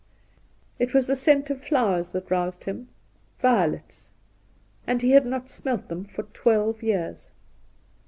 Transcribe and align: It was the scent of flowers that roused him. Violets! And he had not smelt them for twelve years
It 0.79 0.95
was 0.95 1.05
the 1.05 1.15
scent 1.15 1.51
of 1.51 1.63
flowers 1.63 2.09
that 2.09 2.31
roused 2.31 2.63
him. 2.63 2.87
Violets! 3.39 4.13
And 4.87 4.99
he 5.03 5.11
had 5.11 5.27
not 5.27 5.47
smelt 5.47 5.89
them 5.89 6.05
for 6.05 6.23
twelve 6.33 6.81
years 6.81 7.33